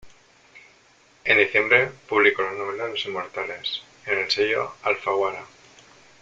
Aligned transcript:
En 1.25 1.37
diciembre 1.37 1.91
publicó 2.09 2.41
la 2.41 2.53
novela 2.53 2.87
"Los 2.87 3.05
inmortales" 3.05 3.83
en 4.07 4.17
el 4.17 4.31
sello 4.31 4.73
Alfaguara. 4.81 5.45